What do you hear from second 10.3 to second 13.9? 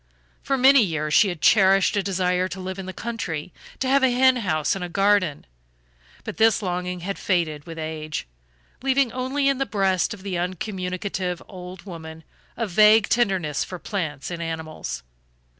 uncommunicative old woman a vague tenderness for